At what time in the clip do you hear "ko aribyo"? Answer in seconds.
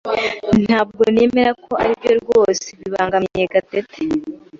1.65-2.11